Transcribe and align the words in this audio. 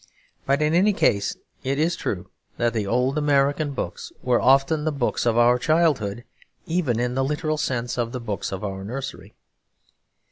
But, 0.47 0.63
in 0.63 0.73
any 0.73 0.93
case, 0.93 1.37
it 1.63 1.77
is 1.77 1.95
true 1.95 2.31
that 2.57 2.73
the 2.73 2.87
old 2.87 3.19
American 3.19 3.73
books 3.75 4.11
were 4.23 4.41
often 4.41 4.83
the 4.83 4.91
books 4.91 5.27
of 5.27 5.37
our 5.37 5.59
childhood, 5.59 6.23
even 6.65 6.99
in 6.99 7.13
the 7.13 7.23
literal 7.23 7.59
sense 7.59 7.99
of 7.99 8.11
the 8.11 8.19
books 8.19 8.51
of 8.51 8.63
our 8.63 8.83
nursery. 8.83 9.35